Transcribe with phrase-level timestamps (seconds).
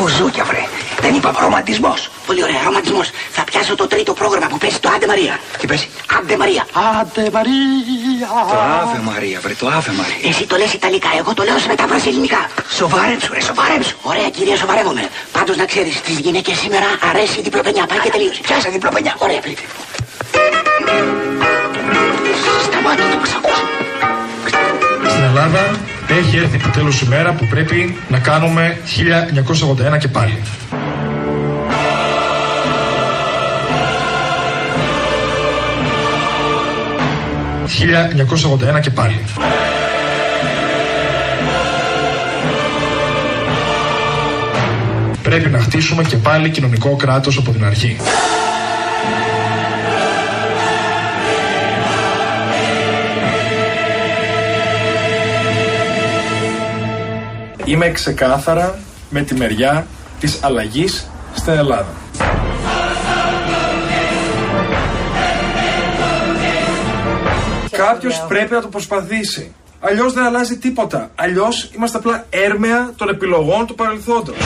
[0.00, 0.64] Μπουζούκια, βρε.
[1.00, 2.10] Δεν είπα ρομαντισμός.
[2.26, 3.10] Πολύ ωραία, ρομαντισμός.
[3.30, 5.38] Θα πιάσω το τρίτο πρόγραμμα που παίζει το Άντε Μαρία.
[5.58, 5.88] Τι πέσει.
[6.18, 6.66] Άντε Μαρία.
[7.00, 8.28] Άντε Μαρία.
[8.50, 10.28] Το Άβε Μαρία, βρε, το Άβε Μαρία.
[10.30, 12.40] Εσύ το λες Ιταλικά, εγώ το λέω σε μετάφραση ελληνικά.
[12.76, 13.96] Σοβάρεψου, ρε, σοβάρεψου.
[14.02, 15.08] Ωραία, κυρία, σοβαρεύομαι.
[15.32, 17.86] Πάντως να ξέρεις, στι γυναίκες σήμερα αρέσει η διπλοπενιά.
[17.86, 18.40] Πάει και τελείωσε.
[18.42, 19.14] Πιάσε διπλοπενιά.
[19.18, 19.64] Ωραία, πλήτη.
[22.66, 23.58] Σταμάτα το ξακούς.
[25.08, 28.76] Στην Ελλάδα έχει έρθει επιτέλους η μέρα που πρέπει να κάνουμε
[29.94, 30.38] 1981 και πάλι.
[38.76, 39.20] «1981 και πάλι».
[45.22, 47.96] Πρέπει να χτίσουμε και πάλι κοινωνικό κράτος από την αρχή.
[57.70, 58.78] Είμαι ξεκάθαρα
[59.10, 59.86] με τη μεριά
[60.20, 61.94] της αλλαγής στην Ελλάδα.
[67.70, 69.54] Κάποιος πρέπει να το προσπαθήσει.
[69.80, 71.10] Αλλιώς δεν αλλάζει τίποτα.
[71.14, 74.36] Αλλιώς είμαστε απλά έρμεα των επιλογών του παρελθόντος.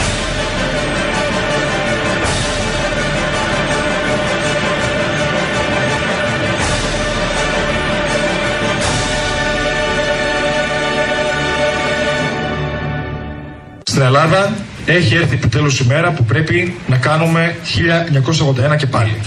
[13.95, 14.53] Στην Ελλάδα
[14.87, 17.57] έχει έρθει επιτέλους η μέρα που πρέπει να κάνουμε
[18.73, 19.21] 1981 και πάλι.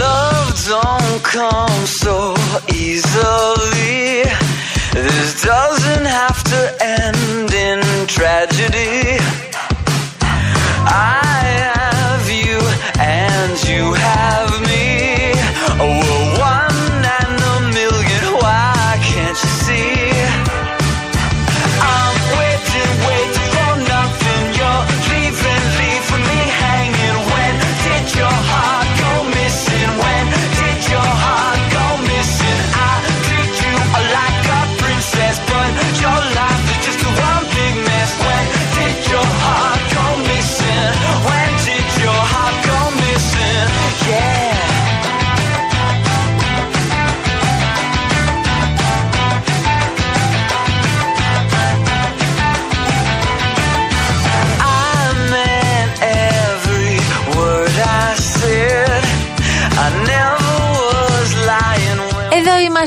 [0.00, 2.16] Love don't come so
[2.84, 4.24] easily.
[5.06, 6.60] This doesn't have to
[7.02, 7.78] end in
[8.16, 9.05] tragedy.
[10.88, 11.25] I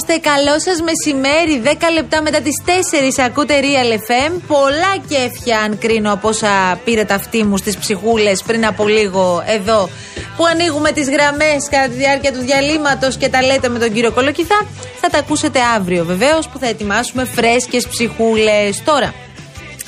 [0.09, 0.29] είμαστε.
[0.29, 1.61] Καλό σας μεσημέρι.
[1.63, 4.41] 10 λεπτά μετά τις 4 ακούτε Real FM.
[4.47, 9.89] Πολλά κέφια, αν κρίνω από όσα πήρε αυτή μου στις ψυχούλες πριν από λίγο εδώ.
[10.37, 14.11] Που ανοίγουμε τις γραμμές κατά τη διάρκεια του διαλύματος και τα λέτε με τον κύριο
[14.11, 14.65] Κολοκυθά.
[15.01, 18.83] Θα τα ακούσετε αύριο βεβαίως που θα ετοιμάσουμε φρέσκες ψυχούλες.
[18.83, 19.13] Τώρα,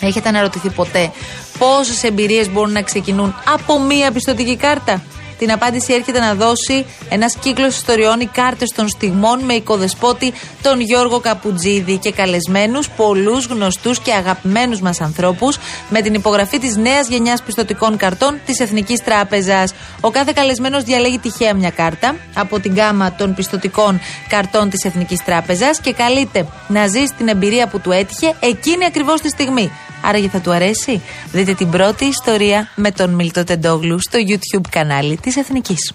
[0.01, 1.11] έχετε αναρωτηθεί ποτέ
[1.57, 5.01] πόσες εμπειρίες μπορούν να ξεκινούν από μία πιστοτική κάρτα;
[5.41, 10.79] Την απάντηση έρχεται να δώσει ένας κύκλος ιστοριών οι κάρτες των στιγμών με οικοδεσπότη τον
[10.79, 15.57] Γιώργο Καπουτζίδη και καλεσμένους πολλούς γνωστούς και αγαπημένους μας ανθρώπους
[15.90, 19.74] με την υπογραφή της νέας γενιάς πιστοτικών καρτών της Εθνικής Τράπεζας.
[20.02, 25.23] Ο κάθε καλεσμένος διαλέγει τυχαία μια κάρτα από την γάμα των πιστοτικών καρτών της Εθνικής
[25.23, 29.72] Τράπεζας και καλείται να ζει την εμπειρία που του έτυχε εκείνη ακριβώς τη στιγμή.
[30.01, 31.01] Άραγε θα του αρέσει;
[31.31, 35.94] Δείτε την πρώτη ιστορία με τον Μίλτο Τεντόγλου στο YouTube κανάλι της Εθνικής.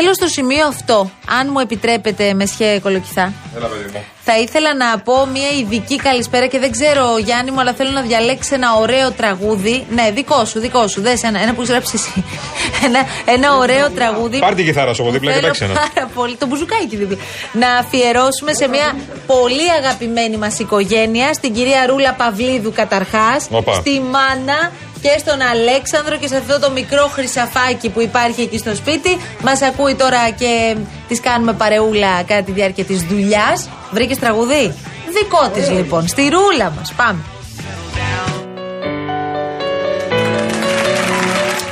[0.00, 1.10] Θέλω στο σημείο αυτό,
[1.40, 4.04] αν μου επιτρέπετε, Μεσχέ Κολοκυθά, Έλα παιδί μου.
[4.24, 8.00] θα ήθελα να πω μια ειδική καλησπέρα και δεν ξέρω, Γιάννη μου, αλλά θέλω να
[8.00, 9.86] διαλέξει ένα ωραίο τραγούδι.
[9.90, 11.00] Ναι, δικό σου, δικό σου.
[11.00, 12.24] Δες ένα, ένα που έχεις γράψει εσύ.
[12.86, 14.38] ένα, ένα ωραίο τραγούδι.
[14.38, 15.74] Πάρ' τη κιθάρα σου από δίπλα και Θέλω παίξε ένα.
[15.74, 16.36] Πάρα πολύ.
[16.36, 17.16] Το μπουζουκάκι δίπλα.
[17.52, 18.96] Να αφιερώσουμε σε μια
[19.26, 23.72] πολύ αγαπημένη μας οικογένεια, στην κυρία Ρούλα Παυλίδου καταρχάς, Οπα.
[23.72, 24.72] στη Μάνα
[25.02, 29.18] και στον Αλέξανδρο και σε αυτό το μικρό χρυσαφάκι που υπάρχει εκεί στο σπίτι.
[29.42, 30.76] Μας ακούει τώρα και
[31.08, 33.68] της κάνουμε παρεούλα κατά τη διάρκεια της δουλειάς.
[33.90, 34.74] Βρήκες τραγουδί;
[35.12, 36.92] Δικό της λοιπόν, στη ρούλα μας.
[36.96, 37.18] Πάμε.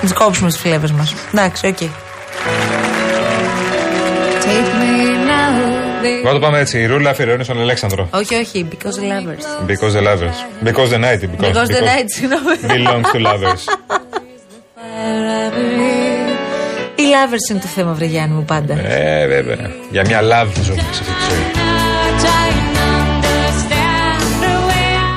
[0.03, 1.15] Να κόψουμε τι φλέβες μας.
[1.33, 1.79] Εντάξει, οκ.
[6.25, 6.79] Να το πάμε έτσι.
[6.81, 8.09] Η Ρούλα αφιερώνεις στον Αλέξανδρο.
[8.11, 9.71] Όχι, όχι, because lovers.
[9.71, 10.67] Because the lovers.
[10.69, 11.21] Because the night.
[11.21, 12.57] Because, Because the night, συγγνώμη.
[12.63, 13.63] belongs to lovers.
[16.95, 18.75] Η lovers είναι το θέμα, Βρεγιάννη μου πάντα.
[18.89, 19.71] Ε, βέβαια.
[19.91, 21.65] Για μια love ζούμε σε αυτή τη ζωή.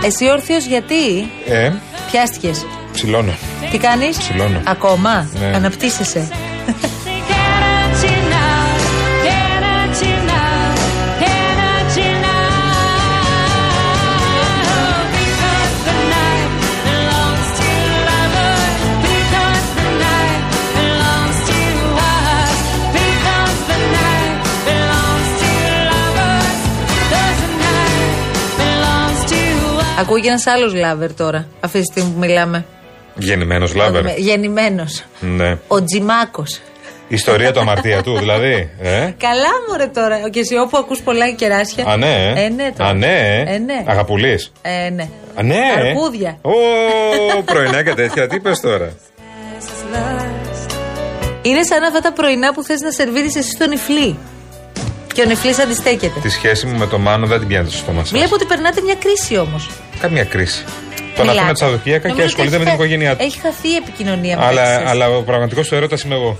[0.06, 1.72] Εσύ όρθιος γιατί; Ε,
[2.12, 2.66] πιάστηκες.
[2.94, 3.34] ψηλώνω.
[3.72, 4.62] Τι κάνεις, Ψηλώνω.
[4.66, 5.52] Ακόμα, Ναι.
[5.56, 6.28] αναπτύσσεσαι.
[30.00, 32.66] Ακούει και ένας άλλος λάβερ τώρα, αυτή τη στιγμή που μιλάμε.
[33.16, 34.04] Γεννημένος lover.
[34.18, 35.04] Γεννημένος.
[35.20, 35.58] Ναι.
[35.68, 36.60] Ο Τζιμάκος.
[37.08, 38.70] Ιστορία του αμαρτία του, δηλαδή.
[38.82, 40.30] Ε; Καλά μωρέ τώρα.
[40.30, 41.86] Και εσύ όπου ακούς πολλά κεράσια.
[41.88, 42.34] Α, ναι.
[42.36, 42.90] Ε, ναι, τώρα.
[42.90, 43.44] Α, ναι.
[43.48, 43.84] Ε, ναι.
[43.86, 44.52] Αγαπουλής.
[44.62, 45.10] Ε, ναι.
[45.36, 45.60] Α, ναι.
[45.78, 46.38] Αρκούδια.
[46.42, 46.52] Ω,
[47.46, 48.28] πρωινά και τέτοια.
[48.28, 48.92] Τι πες τώρα.
[51.42, 54.18] Είναι σαν αυτά τα πρωινά που θες να σερβίρεις εσύ στον νυφλί.
[55.14, 56.20] Και ο νυφλής αντιστέκεται.
[56.20, 58.10] Τη σχέση μου με το Μάνο δεν την πιάνετε στο στόμα σας.
[58.12, 59.70] Βλέπω ότι περνάτε μια κρίση όμως.
[60.02, 60.64] Καμία κρίση.
[61.16, 61.38] Τον Μιλάτε.
[61.40, 63.24] αφήνω τσαδοκίακα και Νομίζω ότι ασχολείται με έχει την χα- οικογένειά του.
[63.26, 64.90] Έχει χαθεί η επικοινωνία μεταξύ Αλλά, σας.
[64.92, 66.40] αλλά ο πραγματικός του έρωτας είμαι εγώ.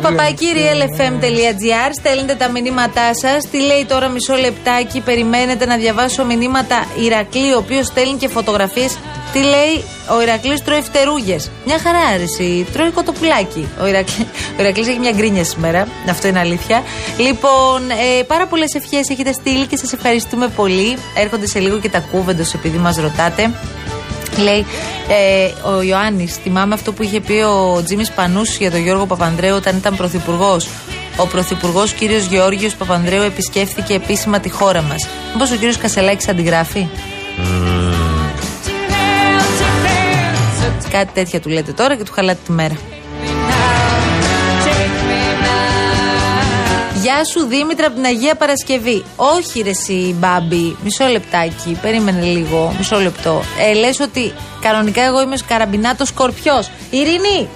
[0.00, 3.48] Στούντιο παπάκι realfm.gr Στέλνετε τα μηνύματά σας.
[3.50, 5.00] Τι λέει τώρα μισό λεπτάκι.
[5.00, 8.98] Περιμένετε να διαβάσω μηνύματα Ηρακλή, ο οποίος στέλνει και φωτογραφίες.
[9.32, 9.84] Τι λέει
[10.16, 11.50] ο Ηρακλής τρώει φτερούγες.
[11.64, 12.66] Μια χαρά άρεση.
[12.72, 13.68] Τρώει κοτοπουλάκι.
[13.82, 14.26] Ο Ηρακλή
[14.58, 15.88] ο Ηρακλής έχει μια γκρίνια σήμερα.
[16.10, 16.82] Αυτό είναι αλήθεια.
[17.18, 20.96] Λοιπόν, ε, πάρα πολλές ευχές έχετε στείλει και σας ευχαριστούμε πολύ.
[21.16, 23.50] Έρχονται σε λίγο και τα κούβεντος επειδή μας ρωτάτε.
[24.38, 24.66] Λέει
[25.08, 29.56] ε, ο Ιωάννης, θυμάμαι αυτό που είχε πει ο Τζίμις Πανούση για τον Γιώργο Παπανδρέου
[29.56, 30.68] όταν ήταν πρωθυπουργός.
[31.16, 35.06] Ο πρωθυπουργός κύριος Γεώργιος Παπανδρέου επισκέφθηκε επίσημα τη χώρα μας.
[35.32, 36.88] Μήπως ο κύριος Κασελάκης αντιγράφει;
[40.90, 42.74] Κάτι τέτοια του λέτε τώρα και του χαλάτε τη μέρα.
[47.00, 49.04] Γεια σου Δήμητρα από την Αγία Παρασκευή.
[49.16, 53.42] Όχι ρε εσύ Μπάμπη, μισό λεπτάκι, περίμενε λίγο, μισό λεπτό.
[53.70, 56.70] Ε, λες ότι κανονικά εγώ είμαι καραμπινάτο σκορπιός.
[56.90, 57.48] Ειρήνη,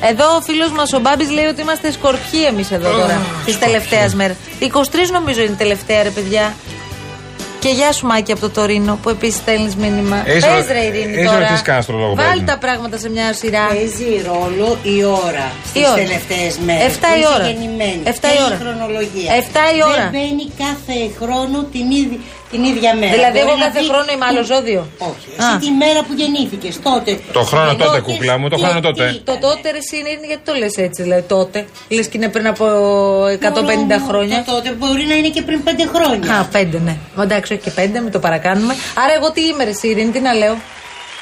[0.00, 4.14] εδώ ο φίλος μας ο Μπάμπης λέει ότι είμαστε σκορπιοί εμείς εδώ τώρα, τις τελευταίες
[4.14, 4.36] μέρες.
[4.60, 6.54] 23 νομίζω είναι η τελευταία ρε παιδιά.
[7.62, 10.22] Και γεια σου Μάκη από το Τωρίνο που επίσης στέλνεις μήνυμα.
[10.26, 11.38] Έχεις Πες ρω- ρε Ειρήνη έχεις τώρα.
[11.38, 12.46] ρωτήσει κανένας αστρολόγο, Βάλει παιδί μου.
[12.46, 13.66] τα πράγματα σε μια σειρά.
[13.66, 15.94] Παίζει ρόλο η ώρα Η στις ώρα.
[16.02, 16.84] τελευταίες μέρες.
[16.90, 17.46] Εφτά η ώρα.
[18.12, 18.54] Εφτά η ώρα.
[18.54, 19.30] η χρονολογία.
[19.40, 20.02] Εφτά η ώρα.
[20.02, 22.18] Δεν μπαίνει κάθε χρόνο την, ίδια,
[22.54, 23.12] την ίδια μέρα.
[23.18, 24.82] Δηλαδή, Μπορεί εγώ να κάθε πει- χρόνο είμαι άλλο ζώδιο.
[25.10, 25.28] Όχι.
[25.42, 25.46] Α.
[25.48, 27.10] Εσύ τη μέρα που γεννήθηκες, τότε.
[27.38, 29.04] Το χρόνο Γεννώθηκες τότε, κούκλα μου, το και χρόνο τι τότε.
[29.30, 31.58] Το τότε ρε εσύ είναι γιατί το λες έτσι, δηλαδή τότε;
[31.96, 32.64] Λες και είναι πριν από
[33.40, 34.36] 150 Μόνο χρόνια.
[34.46, 36.28] Το τότε μπορεί να είναι και πριν πέντε χρόνια.
[36.40, 36.94] Α, πέντε, ναι.
[37.16, 38.72] Μα Εντάξει, όχι και πέντε, μην το παρακάνουμε.
[39.02, 40.54] Άρα, εγώ τι είμαι, ρε, εσύ, Ειρήνη, τι να λέω;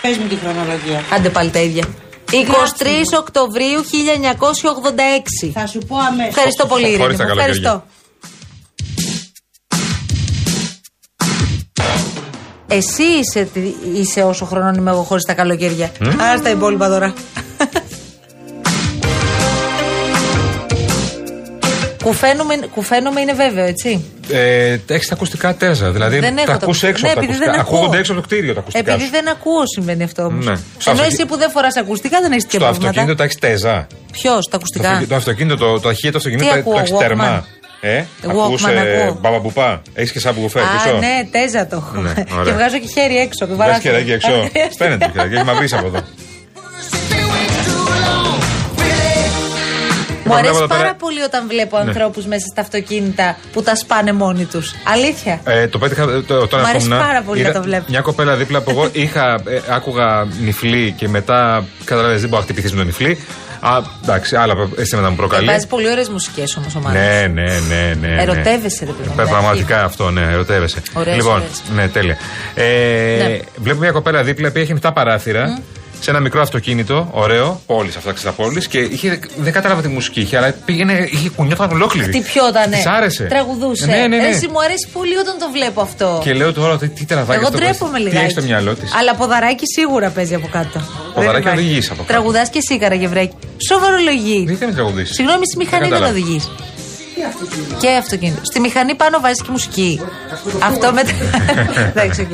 [0.03, 0.99] Πες μου τη χρονολογία.
[1.15, 1.85] Άντε πάλι τα ίδια.
[2.33, 5.51] 23 Οκτωβρίου 1986.
[5.55, 6.29] Θα σου πω αμέσως.
[6.35, 7.03] Ευχαριστώ πολύ, Ειρήνη.
[7.03, 7.29] Χωρίς τα μου.
[7.29, 7.55] καλοκαίρια.
[7.61, 7.85] Ευχαριστώ.
[12.73, 15.91] Εσύ είσαι, τι- είσαι όσο χρονών είμαι εγώ χωρίς τα καλοκαίρια.
[16.21, 17.15] Άρα στα υπόλοιπα τώρα.
[22.05, 25.91] Κουφαίνομαι, κουφαίνομαι είναι βέβαιο, έτσι; Ε, Έχεις τα ακουστικά τέζα.
[25.91, 27.51] Δηλαδή Δεν έχω τα τα- ακούς έξω Ναι, από τα επειδή ακουστικά.
[27.53, 27.77] δεν ακούω.
[27.79, 28.91] Ακούγονται έξω από το κτίριο τα ακουστικά.
[28.91, 29.11] Επειδή σου.
[29.11, 30.45] δεν ακούω συμβαίνει αυτό όμως.
[30.47, 30.55] Ναι.
[30.79, 32.89] Στο Ενώ αυτοκι- εσύ που δεν φοράς ακουστικά δεν έχεις και Στο προβλήματα.
[32.89, 33.87] αυτοκίνητο τα έχεις τέζα.
[34.13, 36.75] Ποιος, τα Το ακουστικά; αυτοκι- Το αυτοκίνητο, το, το αρχείο του αυτοκίνητο Τι τα- ακούω,
[36.75, 36.99] το έχεις Walkman?
[36.99, 37.47] τέρμα.
[37.81, 39.19] Ε, Walkman ακούς ε, ακούω.
[39.21, 39.83] μπαμπαμπουπά.
[39.95, 42.01] Έχεις και σαν μπουφέ Α, πίσω; ναι, τέζα το έχω.
[42.01, 42.55] Ναι, και ωραία.
[42.55, 43.45] βγάζω και χέρι έξω.
[43.45, 43.93] από το Βγάζεις παράθυρο.
[44.07, 44.51] χεράκι έξω.
[44.79, 46.01] Φαίνεται το χεράκι, έχει μαυρίσει από εδώ.
[50.25, 51.83] Μου βλέπω αρέσει εδώ πέρα- πάρα πολύ όταν βλέπω Ναι.
[51.83, 54.75] ανθρώπους μέσα στα αυτοκίνητα που τα σπάνε μόνοι τους.
[54.85, 55.41] Αλήθεια.
[55.45, 57.85] Ε, το πέτυχα ε, το, όταν Μ' αρέσει ερχόμουν, πάρα πολύ να είδα το βλέπω.
[57.89, 62.47] Μια κοπέλα δίπλα από εγώ είχα, ε, άκουγα νυφλή και μετά καταλαβαίνεις δεν μπορώ να
[62.49, 63.19] χτυπηθείς με το νυφλή.
[63.61, 65.47] Α, εντάξει, άλλα αισθήματα μου προκαλεί.
[65.47, 67.01] Βάζεις πολύ ωραίες μουσικές όμως ο Μάνος.
[67.01, 68.09] Ναι, ναι, ναι, ναι.
[68.15, 68.23] ναι.
[68.23, 70.83] Ερωτεύεσαι, ρε παιδί μου, Ε, Πραγματικά αυτό, ναι, ερωτεύεσαι.
[70.93, 71.63] Ωραίες, λοιπόν, ωραίες.
[71.75, 72.17] ναι, τέλεια.
[72.55, 72.65] Ε,
[73.29, 73.39] Ναι.
[73.57, 75.59] Βλέπω μια κοπέλα δίπλα που έχει 7 παράθυρα.
[76.03, 80.21] Σε ένα μικρό αυτοκίνητο, ωραίο, πόλης αυτά ξέρει πόλη και είχε, δεν κατάλαβα τη μουσική
[80.21, 82.09] είχε, αλλά πήγαινε, είχε κουνιόταν ολόκληρη.
[82.13, 82.77] Χτυπιότανε.
[82.77, 83.25] Της άρεσε.
[83.25, 83.87] Τραγουδούσε.
[83.87, 84.27] Ναι, ναι, ναι.
[84.27, 86.21] Εσύ μου αρέσει πολύ όταν το βλέπω αυτό.
[86.25, 87.59] Και λέω τώρα τι, τι τραβάει Εγώ αυτό.
[87.59, 88.23] ντρέπομαι Τι λιγάκι.
[88.25, 88.95] έχει στο μυαλό της.
[88.95, 90.81] Αλλά ποδαράκι σίγουρα παίζει από κάτω.
[91.15, 91.59] Ποδαράκι Δεν υπάρχει.
[91.69, 92.13] οδηγείς από κάτω.
[92.13, 93.35] Τραγουδάς και εσύ, καραγευρέκι.
[93.69, 94.45] Σοβαρολογή.
[94.47, 95.15] Δεν θέλει να τραγουδήσεις.
[95.15, 96.13] Συγγνώμη, στη μηχανή δεν κατάλαβα.
[96.19, 96.51] οδηγείς.
[97.81, 98.41] Και αυτοκίνητο.
[98.43, 100.01] Στη μηχανή πάνω βάζεις και μουσική.
[100.59, 101.13] Αυτό μετά.
[101.95, 102.29] Εντάξει,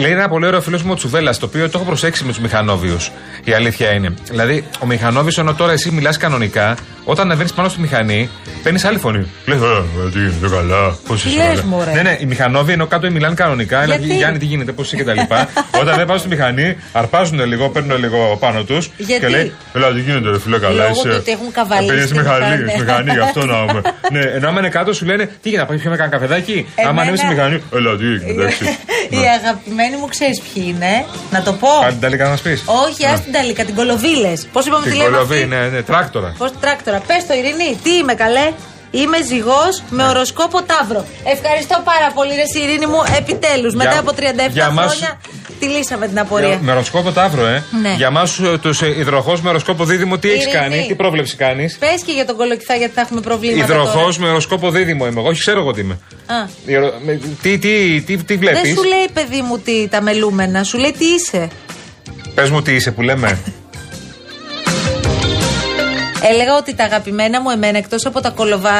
[0.00, 2.40] Λέει ένα πολύ ωραίο φίλο μου ο Τσουβέλλας, το οποίο το έχω προσέξει με τους
[2.40, 3.10] μηχανόβιους.
[3.44, 4.14] Η αλήθεια είναι.
[4.30, 8.30] Δηλαδή, ο μηχανόβιος, ενώ τώρα εσύ μιλάς κανονικά, όταν ανεβαίνεις πάνω στη μηχανή,
[8.62, 9.26] παίρνεις άλλη φωνή.
[9.46, 9.58] Λες,
[10.12, 11.28] τι γίνεται, καλά, πώς είσαι.
[11.34, 11.50] Τι καλά».
[11.54, 13.82] λες, μωρέ; Ναι, ναι, οι μηχανόβοι ενώ κάτω μιλάνε κανονικά.
[13.82, 15.48] Έλα, Γιατί; Γιάννη, τι γίνεται, πώς είσαι και τα λοιπά.
[15.80, 18.90] όταν δεν πάω στη μηχανή, αρπάζουν λίγο, παίρνουν λίγο πάνω τους.
[18.96, 20.74] Γιατί; Και λέει, Ελά, τι γίνεται, ρε φίλε, καλά.
[20.82, 21.08] Λόγω είσαι».
[21.08, 22.70] του ότι έχουν καβαλήσει Επειδή στη τη μηχανή, μηχανή.
[22.70, 23.80] στη μηχανή, γι' αυτό να είμαι.
[24.12, 26.88] Ναι, ενώ άμα είναι κάτω σου λένε, τι γίνεται, να πάει πιούμε κανένα καφεδάκι; Άμα
[26.88, 28.64] Εμένα- ανέβεις στη μηχανή, Ελά, τι έγινε, εντάξει.
[29.14, 29.16] Οι
[29.90, 31.04] αγαπημένοι μου ξέρεις ποιοι είναι.
[31.30, 31.68] Να το πω.
[31.86, 32.62] Άντε, τα λίγα να μας πεις.
[32.86, 34.48] Όχι, ας την Ταλίκα, την Κολοβίλες.
[34.52, 35.10] Πώς είπαμε Την τη λέμε.
[35.10, 36.34] κολοβή, αυτή; ναι, ναι, τράκτορα.
[36.38, 36.98] Πώς τράκτορα.
[37.06, 38.46] Πες το, Ειρηνή, τι είμαι καλέ;
[38.92, 41.04] Είμαι ζυγός με οροσκόπο Ταύρο.
[41.34, 43.00] Ευχαριστώ πάρα πολύ, ρε η Ειρήνη μου.
[43.18, 45.10] Επιτέλους, μετά από 37 για μας- χρόνια,
[45.60, 47.64] τη λύσαμε την απορία; Με οροσκόπο Ταύρο, ε.
[47.82, 47.94] Ναι.
[47.96, 48.22] Για εμά
[48.60, 50.58] τους υδροχός με οροσκόπο δίδυμο, τι έχεις Ειρήνη.
[50.60, 53.72] κάνει, τι πρόβλεψη κάνεις; Πες και για τον κολοκυθά, γιατί θα έχουμε προβλήματα.
[53.72, 54.16] Υδροχός τώρα.
[54.18, 55.20] με οροσκόπο δίδυμο είμαι.
[55.20, 55.98] Εγώ, όχι, ξέρω εγώ τι είμαι.
[56.26, 56.34] Α,
[56.66, 58.68] Η ορο- με- Τι, τι, τι, τι δεν βλέπει.
[58.68, 60.64] σου λέει, παιδί μου, τι, τα μελούμενα.
[60.64, 61.48] Σου λέει τι είσαι.
[62.34, 63.38] Πες μου τι είσαι που λέμε.
[66.32, 68.72] Έλεγα ότι τα αγαπημένα μου εμένα, εκτός από τα κολοβά,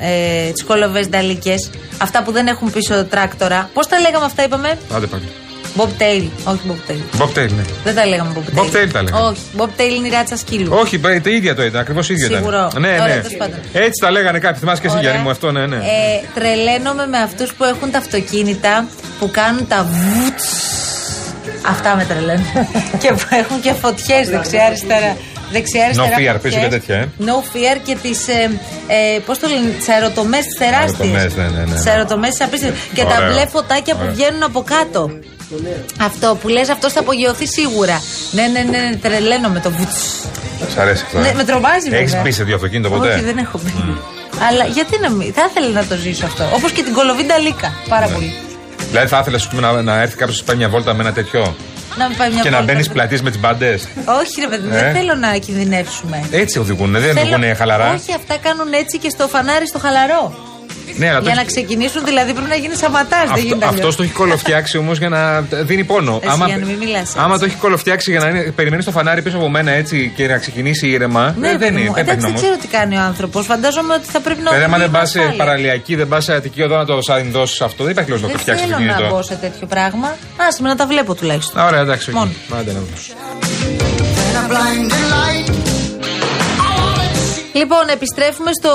[0.00, 3.70] ε, τις κολοβές νταλίκες, αυτά που δεν έχουν πίσω τράκτορα.
[3.72, 5.24] Πώς τα λέγαμε αυτά, είπαμε; Άντε πάλι.
[5.76, 6.22] Bobtail.
[6.44, 7.20] Όχι Bobtail.
[7.22, 7.62] Bobtail, ναι.
[7.84, 8.58] Δεν τα λέγαμε Bobtail.
[8.60, 9.26] Bobtail τα λέγαμε.
[9.28, 9.40] Όχι.
[9.58, 10.72] Bobtail είναι η ράτσα σκύλου.
[10.80, 12.66] Όχι, μπε, το ίδιο το ήταν, ακριβώς ίδιο Σίγουρο.
[12.70, 12.82] ήταν.
[12.82, 13.20] Ναι, Ωραία, ναι.
[13.22, 13.58] τέλος πάντων.
[13.72, 14.60] Έτσι τα λέγανε κάποιοι.
[14.60, 15.08] Θυμάσαι και εσύ, Ωραία.
[15.08, 15.76] Γιάννη μου, αυτό, ναι, ναι.
[15.76, 15.80] Ε,
[16.34, 18.86] τρελαίνομαι με αυτούς που έχουν τα αυτοκίνητα
[19.18, 20.44] που κάνουν τα βουτς.
[21.68, 22.46] Αυτά με τρελαίνουν.
[23.02, 25.16] και που έχουν και φωτιές δεξιά-αριστερά.
[25.52, 26.08] Δεξιά-αριστερά.
[26.08, 26.40] No fear, φωτιές.
[26.42, 27.08] πίσω και τέτοια, ε.
[27.18, 28.28] No fear και τις.
[28.28, 28.50] Ε,
[28.86, 31.14] ε, Πώς το λένε, τις αεροτομές τις τεράστιες.
[31.16, 31.74] Αεροτομές, ναι, ναι, ναι.
[31.74, 32.80] Τις αεροτομές τις απίστευτες.
[32.94, 33.32] Και τα Ωραίο.
[33.32, 34.14] μπλε φωτάκια που Ωραίο.
[34.14, 35.10] βγαίνουν από κάτω.
[36.00, 38.00] Αυτό που λες, αυτός θα απογειωθεί σίγουρα.
[38.30, 39.96] Ναι, ναι, ναι, ναι τρελαίνω με το βουτς.
[40.74, 41.18] Σ' αρέσει αυτό.
[41.18, 41.98] Ναι, με τρομάζει βέβαια.
[42.00, 43.72] Έχεις πει σε δύο αυτοκίνητο ποτέ; Όχι, δεν έχω πει.
[44.48, 45.32] Αλλά γιατί να μην.
[45.32, 46.44] Θα ήθελα να το ζήσω αυτό.
[46.54, 47.72] Όπως και την κολοβίντα λίκα.
[47.88, 48.34] Πάρα πολύ.
[48.90, 51.56] Δηλαδή θα ήθελες να, να έρθει κάποιος να πάει μια βόλτα με ένα τέτοιο;
[51.98, 53.88] Να μην πάει μια και να βόλτα μπαίνεις με- πλατή με τις μπάντες;
[54.20, 56.24] Όχι, ρε παιδί, μου, Ε; δεν θέλω να κινδυνεύσουμε.
[56.30, 60.34] Έτσι οδηγούν, δεν Θέλω- οδηγούν χαλαρά; Όχι, αυτά κάνουν έτσι και στο φανάρι στο χαλαρό.
[60.96, 63.18] Ναι, αλλά το Για να έχει- ξεκινήσουν δηλαδή πρέπει να γίνει σαματάς.
[63.20, 63.80] Δεν Αυτό, γίνεται αλλιώς.
[63.80, 66.20] αυτός το έχει κολοφτιάξει όμως για να δίνει πόνο.
[66.24, 67.16] Εσύ, για να μην μιλάς έτσι.
[67.20, 70.26] άμα το έχει κολοφτιάξει για να είναι, περιμένει το φανάρι πίσω από μένα έτσι και
[70.26, 71.34] να ξεκινήσει ήρεμα.
[71.38, 71.88] Ναι, ε, δεν παιδί είναι.
[71.88, 71.94] μου.
[71.94, 72.40] Δεν Εντάξει, παίρνει δεν όμως.
[72.40, 73.46] ξέρω τι κάνει ο άνθρωπος.
[73.46, 74.50] Φαντάζομαι ότι θα πρέπει να.
[74.50, 75.44] Δηλαδή, άμα οδηγεί δεν με πας σε ασφάλεια.
[75.44, 78.34] παραλιακή, δεν πας σε Αττική οδό να το σανδώσει αυτό, δεν υπάρχει λόγος να το
[78.36, 79.14] Δεν φτιάξεις το θέλω να κινητό.
[79.14, 80.16] μπω σε τέτοιο πράγμα.
[80.48, 81.60] Άσε με να τα βλέπω τουλάχιστον.
[81.60, 82.10] Α, Ωραία, εντάξει.
[82.10, 82.16] οκ.
[82.16, 82.30] Μόνο.
[82.58, 82.96] Άντε να δούμε.
[87.56, 88.70] Λοιπόν, επιστρέφουμε στο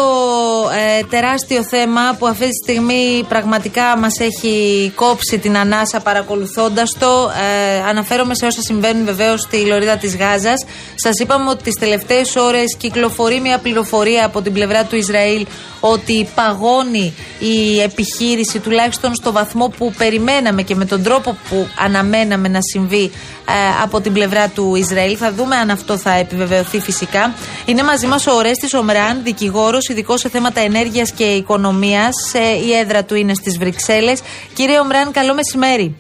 [1.00, 7.32] ε, τεράστιο θέμα που αυτή τη στιγμή πραγματικά μας έχει κόψει την ανάσα παρακολουθώντας το.
[7.42, 10.66] Ε, αναφέρομαι σε όσα συμβαίνουν βεβαίως στη λωρίδα της Γάζας.
[10.96, 15.46] Σας είπαμε ότι τις τελευταίες ώρες κυκλοφορεί μια πληροφορία από την πλευρά του Ισραήλ
[15.80, 22.48] ότι παγώνει η επιχείρηση τουλάχιστον στο βαθμό που περιμέναμε και με τον τρόπο που αναμέναμε
[22.48, 23.12] να συμβεί
[23.46, 25.16] ε, από την πλευρά του Ισραήλ.
[25.20, 27.34] Θα δούμε αν αυτό θα επιβεβαιωθεί φυσικά.
[27.66, 32.34] Είναι μαζί μας ο Ορέστης Ομράν, δικηγόρος, ειδικός σε θέματα ενέργειας και οικονομίας.
[32.66, 34.22] η έδρα του είναι στις Βρυξέλλες.
[34.54, 35.96] Κύριε Ομράν, καλό μεσημέρι.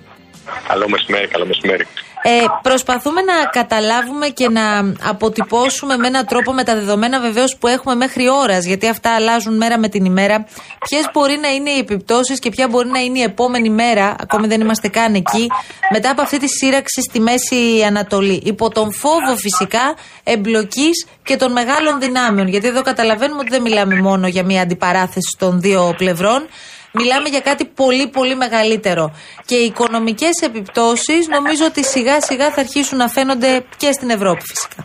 [0.67, 1.87] Καλό μεσημέρι, καλό μεσημέρι.
[2.23, 7.67] Ε, προσπαθούμε να καταλάβουμε και να αποτυπώσουμε με έναν τρόπο με τα δεδομένα βεβαίως που
[7.67, 10.45] έχουμε μέχρι ώρας, γιατί αυτά αλλάζουν μέρα με την ημέρα.
[10.89, 14.47] Ποιες μπορεί να είναι οι επιπτώσεις και ποια μπορεί να είναι η επόμενη μέρα, ακόμη
[14.47, 15.47] δεν είμαστε καν εκεί,
[15.91, 18.41] μετά από αυτή τη σύραξη στη Μέση Ανατολή.
[18.45, 22.47] Υπό τον φόβο φυσικά εμπλοκής και των μεγάλων δυνάμεων.
[22.47, 26.47] Γιατί εδώ καταλαβαίνουμε ότι δεν μιλάμε μόνο για μια αντιπαράθεση των δύο πλευρών.
[26.93, 29.15] Μιλάμε για κάτι πολύ πολύ μεγαλύτερο.
[29.45, 34.41] Και οι οικονομικές επιπτώσεις νομίζω ότι σιγά σιγά θα αρχίσουν να φαίνονται και στην Ευρώπη
[34.51, 34.81] φυσικά.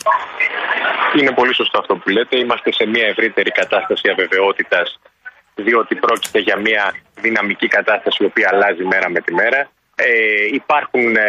[1.18, 2.36] Είναι πολύ σωστό αυτό που λέτε.
[2.38, 5.00] Είμαστε σε μια ευρύτερη κατάσταση αβεβαιότητας,
[5.54, 9.70] διότι πρόκειται για μια δυναμική κατάσταση η οποία αλλάζει μέρα με τη μέρα.
[9.94, 10.06] Ε,
[10.60, 11.28] υπάρχουν, ε,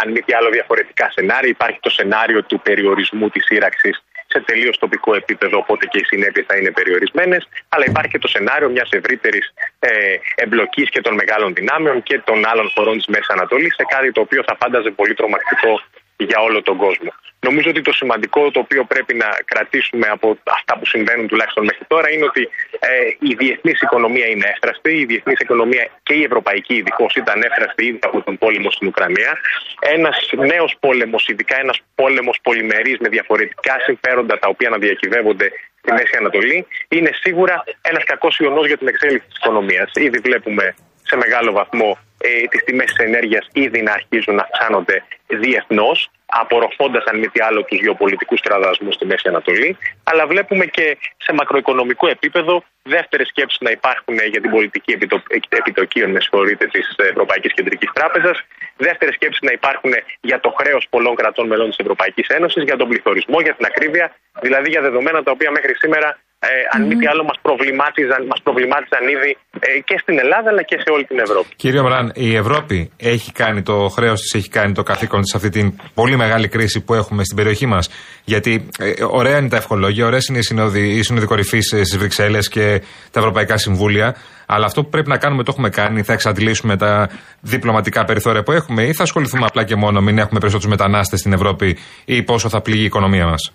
[0.00, 1.50] αν μη τι άλλο, διαφορετικά σενάρια.
[1.50, 4.02] Υπάρχει το σενάριο του περιορισμού της σύραξης
[4.38, 7.48] σε τελείως τοπικό επίπεδο, οπότε και οι συνέπειες θα είναι περιορισμένες.
[7.68, 9.88] Αλλά υπάρχει και το σενάριο μιας ευρύτερης ε,
[10.34, 14.20] εμπλοκής και των μεγάλων δυνάμεων και των άλλων χωρών της Μέσης Ανατολής σε κάτι το
[14.20, 15.72] οποίο θα φάνταζε πολύ τρομακτικό
[16.18, 17.12] για όλο τον κόσμο.
[17.40, 21.84] Νομίζω ότι το σημαντικό το οποίο πρέπει να κρατήσουμε από αυτά που συμβαίνουν τουλάχιστον μέχρι
[21.86, 22.48] τώρα είναι ότι
[22.78, 24.92] ε, η διεθνής οικονομία είναι εύθραστη.
[24.92, 29.38] Η διεθνής οικονομία και η ευρωπαϊκή ειδικώς ήταν εύθραστη ήδη από τον πόλεμο στην Ουκρανία.
[29.80, 35.92] Ένας νέος πόλεμος, ειδικά ένας πόλεμος πολυμερής με διαφορετικά συμφέροντα τα οποία να διακυβεύονται στη
[35.92, 39.90] Μέση Ανατολή, είναι σίγουρα ένας κακός ιονός για την εξέλιξη της οικονομίας.
[39.94, 45.02] Ήδη βλέπουμε σε μεγάλο βαθμό ε, τις τιμές της ενέργειας ήδη να αρχίζουν να αυξάνονται
[45.26, 49.76] διεθνώς, απορροφώντας αν μη τι άλλο τους γεωπολιτικούς κραδασμού στη Μέση Ανατολή.
[50.04, 56.10] Αλλά βλέπουμε και σε μακροοικονομικό επίπεδο δεύτερες σκέψεις να υπάρχουν για την πολιτική επιτο- επιτοκίων,
[56.10, 58.44] με συγχωρείτε, της Ευρωπαϊκής Κεντρικής Τράπεζας.
[58.76, 62.88] Δεύτερες σκέψεις να υπάρχουν για το χρέος πολλών κρατών μελών της Ευρωπαϊκής Ένωσης, για τον
[62.88, 67.06] πληθωρισμό, για την ακρίβεια, δηλαδή για δεδομένα τα οποία μέχρι σήμερα ε, αν μη τι
[67.06, 71.18] άλλο μας προβλημάτιζαν, μας προβλημάτιζαν ήδη ε, και στην Ελλάδα αλλά και σε όλη την
[71.18, 71.48] Ευρώπη.
[71.56, 75.36] Κύριε Μραν, η Ευρώπη έχει κάνει το χρέος της, έχει κάνει το καθήκον της σε
[75.36, 77.90] αυτή την πολύ μεγάλη κρίση που έχουμε στην περιοχή μας.
[78.24, 82.48] Γιατί ε, ωραία είναι τα ευχολόγια, ωραίες είναι οι συνόδοι, οι συνόδοι κορυφής στις Βρυξέλλες
[82.48, 84.16] και τα Ευρωπαϊκά Συμβούλια.
[84.46, 86.02] Αλλά αυτό που πρέπει να κάνουμε το έχουμε κάνει.
[86.02, 90.40] Θα εξαντλήσουμε τα διπλωματικά περιθώρια που έχουμε ή θα ασχοληθούμε απλά και μόνο μην έχουμε
[90.40, 93.52] περισσότερους μετανάστες στην Ευρώπη ή πόσο θα πληγεί η οικονομία μας.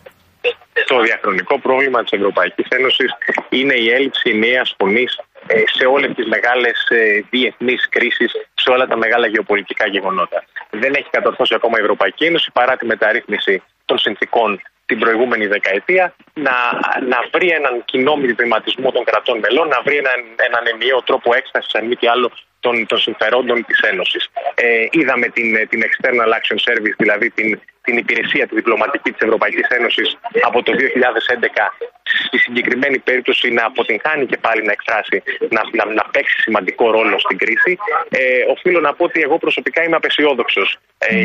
[0.94, 3.12] Το διαχρονικό πρόβλημα της Ευρωπαϊκής Ένωσης
[3.50, 8.88] είναι η έλλειψη νέας φωνής ε, σε όλες τις μεγάλες ε, διεθνείς κρίσεις, σε όλα
[8.88, 10.44] τα μεγάλα γεωπολιτικά γεγονότα.
[10.70, 16.16] Δεν έχει κατορθώσει ακόμα η Ευρωπαϊκή Ένωση παρά τη μεταρρύθμιση των συνθήκων την προηγούμενη δεκαετία
[16.34, 16.56] να,
[17.08, 21.78] να βρει έναν κοινό μηδηματισμό των κρατών μελών, να βρει έναν, έναν ενιαίο τρόπο έκσταση,
[21.78, 22.32] αν μη τι άλλο,
[22.64, 24.24] των, των συμφερόντων της Ένωσης.
[24.56, 27.50] Ε, είδαμε την, την External Action Service, δηλαδή την,
[27.86, 30.78] την υπηρεσία, τη διπλωματική της Ευρωπαϊκής Ένωσης από το 2011
[32.28, 35.18] στη συγκεκριμένη περίπτωση να αποτυγχάνει και πάλι να εκφράσει,
[35.56, 37.78] να, να, να παίξει σημαντικό ρόλο στην κρίση.
[38.10, 38.20] Ε,
[38.54, 41.16] οφείλω να πω ότι εγώ προσωπικά είμαι απεσιόδοξος ε,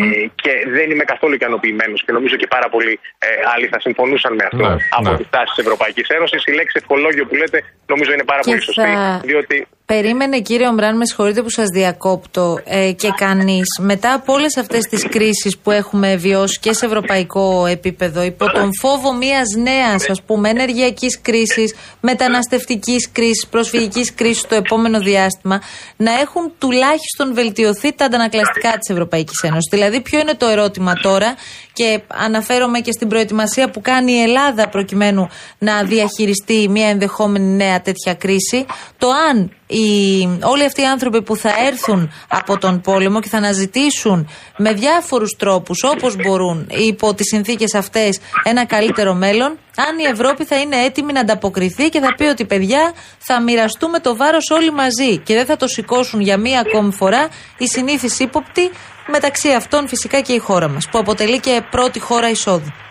[0.42, 4.44] και δεν είμαι καθόλου ικανοποιημένος και νομίζω και πάρα πολλοί ε, άλλοι θα συμφωνούσαν με
[4.50, 5.16] αυτό Ναι, από ναι.
[5.16, 6.44] τη στάση της Ευρωπαϊκής Ένωσης.
[6.44, 10.68] Η λέξη ευχολόγιο που λέτε νομίζω είναι πάρα Και πολύ σωστή, θα- διότι Περίμενε κύριε
[10.68, 15.58] Ομπράν, με συγχωρείτε που σας διακόπτω ε, και κανείς μετά από όλες αυτές τις κρίσεις
[15.58, 21.20] που έχουμε βιώσει και σε ευρωπαϊκό επίπεδο υπό τον φόβο μιας νέας ας πούμε ενεργειακής
[21.20, 25.60] κρίσης, μεταναστευτικής κρίσης, προσφυγικής κρίσης το επόμενο διάστημα
[25.96, 29.68] να έχουν τουλάχιστον βελτιωθεί τα αντανακλαστικά της Ευρωπαϊκής Ένωσης.
[29.70, 31.34] Δηλαδή ποιο είναι το ερώτημα τώρα
[31.72, 35.28] και αναφέρομαι και στην προετοιμασία που κάνει η Ελλάδα προκειμένου
[35.58, 38.66] να διαχειριστεί μια ενδεχόμενη νέα τέτοια κρίση,
[38.98, 43.36] το αν οι, όλοι αυτοί οι άνθρωποι που θα έρθουν από τον πόλεμο και θα
[43.36, 50.04] αναζητήσουν με διάφορους τρόπους όπως μπορούν υπό τις συνθήκες αυτές ένα καλύτερο μέλλον, αν η
[50.04, 54.50] Ευρώπη θα είναι έτοιμη να ανταποκριθεί και θα πει ότι παιδιά θα μοιραστούμε το βάρος
[54.50, 57.28] όλοι μαζί και δεν θα το σηκώσουν για μία ακόμη φορά
[57.58, 58.70] οι συνήθεις ύποπτοι
[59.06, 62.87] μεταξύ αυτών φυσικά και η χώρα μας που αποτελεί και πρώτη χώρα εισόδου.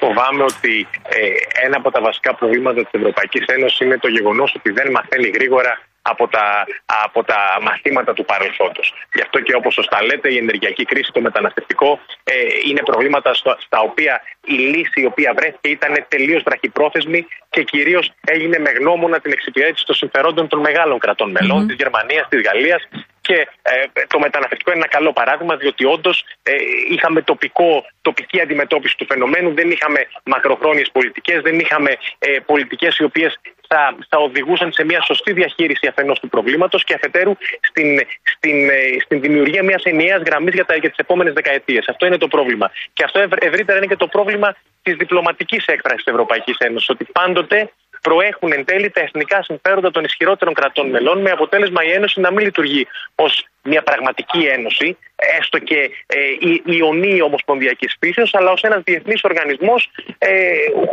[0.00, 4.70] Φοβάμαι ότι ε, ένα από τα βασικά προβλήματα της Ευρωπαϊκής Ένωσης είναι το γεγονός ότι
[4.70, 6.66] δεν μαθαίνει γρήγορα από τα,
[7.04, 8.94] από τα μαθήματα του παρελθόντος.
[9.14, 12.32] Γι' αυτό και όπως σωστά λέτε η ενεργειακή κρίση, το μεταναστευτικό ε,
[12.68, 18.12] είναι προβλήματα στο- στα οποία η λύση η οποία βρέθηκε ήταν τελείως βραχυπρόθεσμη και κυρίως
[18.26, 22.88] έγινε με γνώμονα την εξυπηρέτηση των συμφερόντων των μεγάλων κρατών μελών, της Γερμανίας, της Γαλλίας
[23.26, 26.52] και ε, το μεταναστευτικό είναι ένα καλό παράδειγμα, διότι όντως ε,
[26.90, 33.04] είχαμε τοπικό, τοπική αντιμετώπιση του φαινομένου, δεν είχαμε μακροχρόνιες πολιτικές, δεν είχαμε ε, πολιτικές οι
[33.04, 38.70] οποίες θα, θα οδηγούσαν σε μια σωστή διαχείριση αφενός του προβλήματος και αφετέρου στην, στην,
[38.70, 41.88] ε, στην δημιουργία μιας ενιαίας γραμμής για, τα, για τις επόμενες δεκαετίες.
[41.88, 42.70] Αυτό είναι το πρόβλημα.
[42.92, 47.04] Και αυτό ευρ- ευρύτερα είναι και το πρόβλημα της διπλωματικής έκφρασης της Ευρωπαϊκής Ένωσης, ότι
[47.12, 47.70] πάντοτε
[48.08, 52.30] προέχουν εν τέλει τα εθνικά συμφέροντα των ισχυρότερων κρατών μελών, με αποτέλεσμα η Ένωση να
[52.32, 54.96] μην λειτουργεί ως μια πραγματική ένωση,
[55.38, 56.18] έστω και ε,
[56.50, 60.30] η- ιονή ομοσπονδιακής φύσεως, αλλά ως ένας διεθνής οργανισμός ε,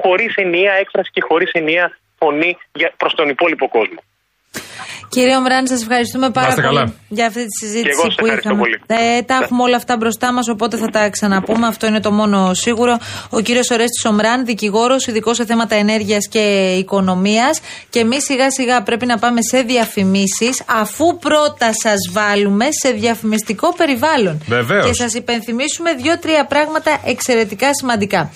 [0.01, 2.57] χωρίς ενιαία έκφραση και χωρίς ενιαία φωνή
[2.97, 4.03] προς τον υπόλοιπο κόσμο.
[5.09, 6.93] Κύριε Ομράνη, σας ευχαριστούμε πάρα είστε πολύ καλά.
[7.09, 8.61] για αυτή τη Και συζήτηση εγώ σας που ευχαριστώ είχαμε.
[8.61, 8.81] πολύ.
[9.17, 11.67] Ε, τα έχουμε όλα αυτά μπροστά μας, οπότε θα τα ξαναπούμε.
[11.67, 12.97] Αυτό είναι το μόνο σίγουρο.
[13.29, 17.59] Ο κύριος Ορέστης Ομράν, δικηγόρος, ειδικός σε θέματα ενέργειας και οικονομίας.
[17.89, 23.73] Και εμείς σιγά σιγά πρέπει να πάμε σε διαφημίσεις, αφού πρώτα σας βάλουμε σε διαφημιστικό
[23.73, 24.41] περιβάλλον.
[24.47, 24.85] Βεβαίως.
[24.85, 28.31] Και σας υπενθυμίσουμε δύο-τρία πράγματα εξαιρετικά σημαντικά.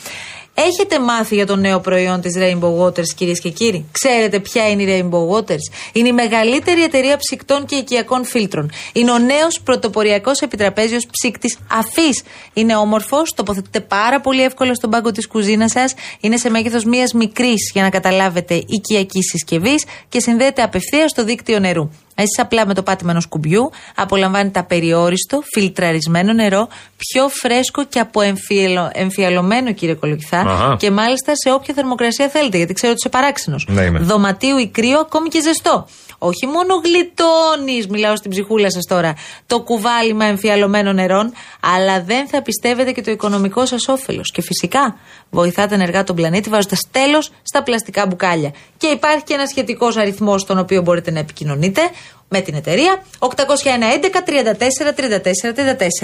[0.59, 4.83] Έχετε μάθει για το νέο προϊόν της Rainbow Waters κυρίες και κύριοι; Ξέρετε ποια είναι
[4.83, 8.71] η Rainbow Waters; Είναι η μεγαλύτερη εταιρεία ψυκτών και οικιακών φίλτρων.
[8.93, 12.23] Είναι ο νέος πρωτοποριακός επιτραπέζιος ψύκτης αφής.
[12.53, 15.93] Είναι όμορφος, τοποθετείται πάρα πολύ εύκολα στον πάγκο της κουζίνας σας.
[16.19, 21.59] Είναι σε μέγεθος μιας μικρής για να καταλάβετε οικιακής συσκευής και συνδέεται απευθείας στο δίκτυο
[21.59, 21.89] νερού.
[22.19, 28.21] Εσείς απλά με το πάτημα ενός κουμπιού απολαμβάνετε απεριόριστο, φιλτραρισμένο νερό, πιο φρέσκο και από
[28.21, 30.75] εμφιαλω- εμφιαλωμένο, κύριε Κολοκυθά, Αχα.
[30.79, 33.65] και μάλιστα σε όποια θερμοκρασία θέλετε, γιατί ξέρω ότι είσαι παράξενος.
[33.69, 33.99] Ναι, είμαι.
[33.99, 35.87] Δωματίου ή κρύο, ακόμη και ζεστό.
[36.17, 39.13] Όχι μόνο γλιτώνεις, μιλάω στην ψυχούλα σας τώρα,
[39.45, 44.31] το κουβάλιμα εμφιαλωμένων νερών, αλλά δεν θα πιστεύετε και το οικονομικό σας όφελος.
[44.31, 44.95] Και φυσικά
[45.29, 48.51] βοηθάτε ενεργά τον πλανήτη βάζοντας τέλος στα πλαστικά μπουκάλια.
[48.77, 51.81] Και υπάρχει και ένας σχετικός αριθμός στον οποίο μπορείτε να επικοινωνείτε
[52.29, 55.53] με την εταιρεία 801 11 34 34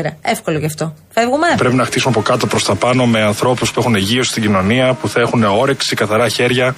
[0.04, 0.18] 34.
[0.22, 0.94] Εύκολο γι' αυτό.
[1.10, 1.48] Φεύγουμε.
[1.58, 4.94] Πρέπει να χτίσουμε από κάτω προς τα πάνω με ανθρώπους που έχουν γύρω στην κοινωνία,
[4.94, 6.72] που θα έχουν όρεξη, καθαρά χέρια.